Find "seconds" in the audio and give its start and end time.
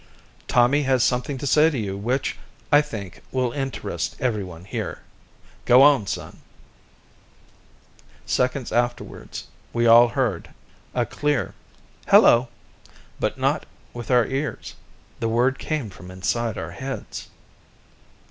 8.25-8.71